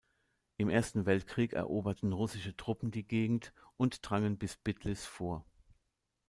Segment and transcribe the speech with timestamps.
[0.57, 5.45] Im Ersten Weltkrieg eroberten russische Truppen die Gegend und drangen bis Bitlis vor.